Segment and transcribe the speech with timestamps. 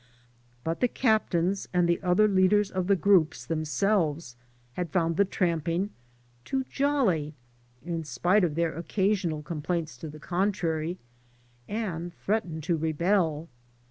[0.63, 4.35] But the captains and the other leaders of the groups themselves
[4.73, 7.33] had found the 53 AN AMERICAN IN THE MAKING tramping too jolly—
[7.85, 10.97] ^in spite of their occasional com plaints to the contrary—
[11.69, 13.47] ^and threatened to rebel.